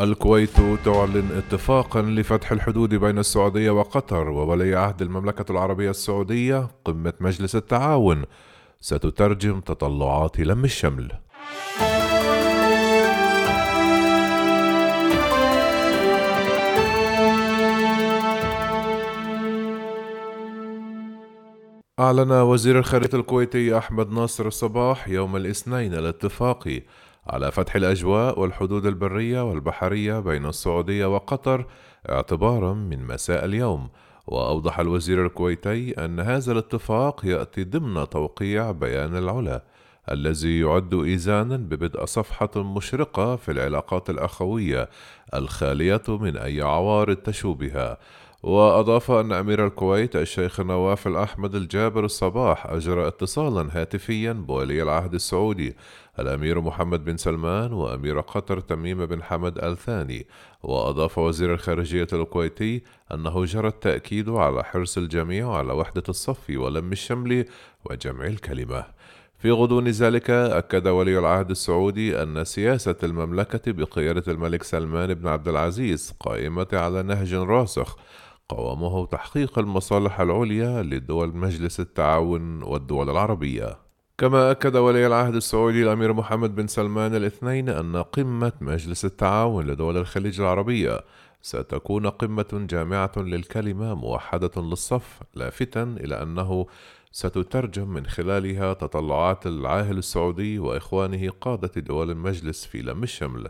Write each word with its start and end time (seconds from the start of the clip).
الكويت 0.00 0.56
تعلن 0.84 1.28
اتفاقا 1.36 2.02
لفتح 2.02 2.52
الحدود 2.52 2.94
بين 2.94 3.18
السعودية 3.18 3.70
وقطر 3.70 4.28
وولي 4.28 4.74
عهد 4.74 5.02
المملكة 5.02 5.52
العربية 5.52 5.90
السعودية 5.90 6.68
قمة 6.84 7.12
مجلس 7.20 7.56
التعاون. 7.56 8.24
ستترجم 8.80 9.60
تطلعات 9.60 10.40
لم 10.40 10.64
الشمل. 10.64 11.12
أعلن 22.00 22.32
وزير 22.32 22.78
الخارجية 22.78 23.18
الكويتي 23.18 23.78
أحمد 23.78 24.10
ناصر 24.10 24.46
الصباح 24.46 25.08
يوم 25.08 25.36
الاثنين 25.36 25.94
الاتفاقي 25.94 26.82
على 27.26 27.52
فتح 27.52 27.76
الأجواء 27.76 28.40
والحدود 28.40 28.86
البرية 28.86 29.44
والبحرية 29.44 30.20
بين 30.20 30.46
السعودية 30.46 31.14
وقطر 31.14 31.66
اعتبارا 32.10 32.74
من 32.74 33.06
مساء 33.06 33.44
اليوم. 33.44 33.88
وأوضح 34.26 34.80
الوزير 34.80 35.26
الكويتي 35.26 36.04
أن 36.04 36.20
هذا 36.20 36.52
الاتفاق 36.52 37.20
يأتي 37.24 37.64
ضمن 37.64 38.08
توقيع 38.08 38.70
بيان 38.70 39.16
العلا 39.16 39.62
الذي 40.10 40.60
يعد 40.60 40.94
إيزانا 40.94 41.56
ببدء 41.56 42.04
صفحة 42.04 42.50
مشرقة 42.56 43.36
في 43.36 43.52
العلاقات 43.52 44.10
الأخوية 44.10 44.88
الخالية 45.34 46.02
من 46.08 46.36
أي 46.36 46.62
عوارض 46.62 47.16
تشوبها. 47.16 47.98
وأضاف 48.46 49.10
أن 49.10 49.32
أمير 49.32 49.66
الكويت 49.66 50.16
الشيخ 50.16 50.60
نواف 50.60 51.06
الأحمد 51.06 51.54
الجابر 51.54 52.04
الصباح 52.04 52.66
أجرى 52.66 53.06
اتصالا 53.06 53.68
هاتفيا 53.72 54.32
بولي 54.32 54.82
العهد 54.82 55.14
السعودي. 55.14 55.76
الأمير 56.18 56.60
محمد 56.60 57.04
بن 57.04 57.16
سلمان 57.16 57.72
وأمير 57.72 58.20
قطر 58.20 58.60
تميم 58.60 59.06
بن 59.06 59.22
حمد 59.22 59.58
آل 59.58 59.76
ثاني 59.76 60.26
وأضاف 60.62 61.18
وزير 61.18 61.54
الخارجية 61.54 62.06
الكويتي 62.12 62.82
أنه 63.14 63.44
جرى 63.44 63.68
التأكيد 63.68 64.28
على 64.28 64.64
حرص 64.64 64.98
الجميع 64.98 65.52
على 65.52 65.72
وحدة 65.72 66.02
الصف 66.08 66.50
ولم 66.50 66.92
الشمل 66.92 67.44
وجمع 67.84 68.26
الكلمة. 68.26 68.84
في 69.38 69.50
غضون 69.50 69.88
ذلك 69.88 70.30
أكد 70.30 70.88
ولي 70.88 71.18
العهد 71.18 71.50
السعودي 71.50 72.22
أن 72.22 72.44
سياسة 72.44 72.96
المملكة 73.02 73.72
بقيادة 73.72 74.32
الملك 74.32 74.62
سلمان 74.62 75.14
بن 75.14 75.28
عبد 75.28 75.48
العزيز 75.48 76.14
قائمة 76.20 76.68
على 76.72 77.02
نهج 77.02 77.34
راسخ. 77.34 77.96
قوامه 78.48 79.06
تحقيق 79.06 79.58
المصالح 79.58 80.20
العليا 80.20 80.82
لدول 80.82 81.36
مجلس 81.36 81.80
التعاون 81.80 82.62
والدول 82.62 83.10
العربية. 83.10 83.85
كما 84.18 84.50
أكد 84.50 84.76
ولي 84.76 85.06
العهد 85.06 85.34
السعودي 85.34 85.82
الأمير 85.82 86.12
محمد 86.12 86.54
بن 86.54 86.66
سلمان 86.66 87.14
الاثنين 87.14 87.68
أن 87.68 87.96
قمة 87.96 88.52
مجلس 88.60 89.04
التعاون 89.04 89.66
لدول 89.66 89.96
الخليج 89.96 90.40
العربية 90.40 91.00
ستكون 91.42 92.06
قمة 92.06 92.66
جامعة 92.70 93.12
للكلمة 93.16 93.94
موحدة 93.94 94.50
للصف 94.56 95.20
لافتا 95.34 95.82
إلى 95.82 96.22
أنه 96.22 96.66
ستترجم 97.12 97.88
من 97.88 98.06
خلالها 98.06 98.72
تطلعات 98.72 99.46
العاهل 99.46 99.98
السعودي 99.98 100.58
وإخوانه 100.58 101.30
قادة 101.40 101.80
دول 101.80 102.10
المجلس 102.10 102.64
في 102.64 102.82
لم 102.82 103.02
الشمل. 103.02 103.48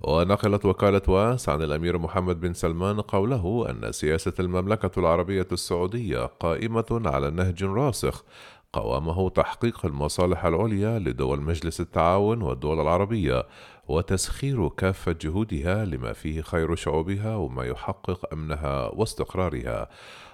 ونقلت 0.00 0.64
وكالة 0.64 1.02
وأس 1.08 1.48
عن 1.48 1.62
الأمير 1.62 1.98
محمد 1.98 2.40
بن 2.40 2.52
سلمان 2.52 3.00
قوله 3.00 3.66
أن 3.70 3.92
سياسة 3.92 4.32
المملكة 4.40 5.00
العربية 5.00 5.46
السعودية 5.52 6.26
قائمة 6.26 7.02
على 7.04 7.30
نهج 7.30 7.64
راسخ 7.64 8.24
قوامه 8.72 9.30
تحقيق 9.30 9.86
المصالح 9.86 10.44
العليا 10.44 10.98
لدول 10.98 11.40
مجلس 11.42 11.80
التعاون 11.80 12.42
والدول 12.42 12.80
العربية 12.80 13.46
وتسخير 13.88 14.68
كافة 14.68 15.16
جهودها 15.20 15.84
لما 15.84 16.12
فيه 16.12 16.42
خير 16.42 16.74
شعوبها 16.74 17.36
وما 17.36 17.64
يحقق 17.64 18.32
أمنها 18.32 18.90
واستقرارها. 18.94 19.88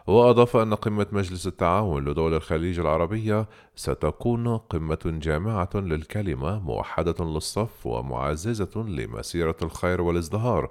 وأضاف 0.06 0.56
أن 0.56 0.74
قمة 0.74 1.06
مجلس 1.12 1.46
التعاون 1.46 2.04
لدول 2.04 2.34
الخليج 2.34 2.78
العربية 2.80 3.48
ستكون 3.76 4.56
قمة 4.56 4.98
جامعة 5.04 5.70
للكلمة 5.74 6.58
موحدة 6.58 7.24
للصف 7.24 7.86
ومعززة 7.86 8.84
لمسيرة 8.88 9.56
الخير 9.62 10.02
والازدهار 10.02 10.70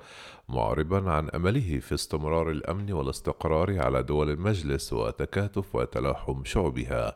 معربا 0.50 1.12
عن 1.12 1.30
أمله 1.30 1.80
في 1.80 1.94
استمرار 1.94 2.52
الأمن 2.52 2.92
والاستقرار 2.92 3.80
على 3.82 4.04
دول 4.04 4.30
المجلس 4.30 4.94
وتكاتف 4.94 5.76
وتلاحم 5.76 6.44
شعوبها. 6.44 7.16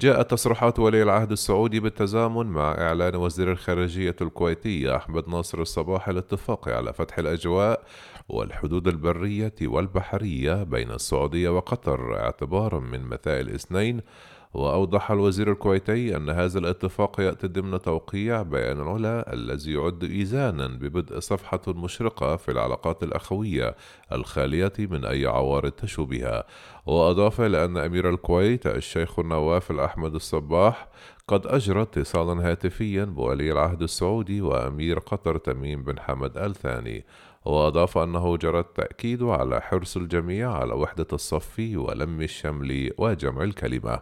جاءت 0.00 0.30
تصريحات 0.30 0.78
ولي 0.78 1.02
العهد 1.02 1.32
السعودي 1.32 1.80
بالتزامن 1.80 2.46
مع 2.46 2.72
إعلان 2.72 3.14
وزير 3.16 3.52
الخارجية 3.52 4.16
الكويتي 4.20 4.82
أحمد 5.04 5.28
ناصر 5.28 5.62
الصباح 5.62 6.08
الاتفاق 6.08 6.68
على 6.68 6.92
فتح 6.92 7.18
الأجواء 7.18 7.82
والحدود 8.28 8.88
البرية 8.88 9.54
والبحرية 9.62 10.62
بين 10.62 10.90
السعودية 10.90 11.48
وقطر. 11.48 12.16
اعتبارا 12.16 12.80
من 12.80 13.02
مساء 13.02 13.40
الاثنين 13.40 14.00
وأوضح 14.54 15.10
الوزير 15.10 15.52
الكويتي 15.52 16.16
أن 16.16 16.30
هذا 16.30 16.58
الاتفاق 16.58 17.20
يأتي 17.20 17.46
ضمن 17.46 17.82
توقيع 17.82 18.42
بيان 18.42 18.80
العلا 18.80 19.32
الذي 19.32 19.72
يعد 19.72 20.04
إيزانا 20.04 20.66
ببدء 20.66 21.18
صفحة 21.18 21.60
مشرقة 21.68 22.36
في 22.36 22.50
العلاقات 22.50 23.02
الأخوية 23.02 23.74
الخالية 24.12 24.72
من 24.78 25.04
أي 25.04 25.26
عوارض 25.26 25.70
تشوبها. 25.70 26.44
وأضاف 26.86 27.40
إلى 27.40 27.64
أن 27.64 27.76
أمير 27.76 28.10
الكويت 28.10 28.66
الشيخ 28.66 29.20
نواف 29.20 29.70
الأحمد 29.70 30.14
الصباح 30.14 30.88
قد 31.28 31.46
أجرى 31.46 31.82
اتصالا 31.82 32.50
هاتفيا 32.50 33.04
بولي 33.04 33.52
العهد 33.52 33.82
السعودي 33.82 34.40
وأمير 34.40 34.98
قطر 34.98 35.36
تميم 35.38 35.82
بن 35.82 36.00
حمد 36.00 36.38
آل 36.38 36.54
ثاني 36.54 37.04
وأضاف 37.44 37.98
أنه 37.98 38.36
جرى 38.36 38.60
التأكيد 38.60 39.22
على 39.22 39.60
حرص 39.60 39.96
الجميع 39.96 40.52
على 40.52 40.72
وحدة 40.72 41.06
الصف 41.12 41.58
ولم 41.58 42.22
الشمل 42.22 42.90
وجمع 42.98 43.42
الكلمة. 43.42 44.00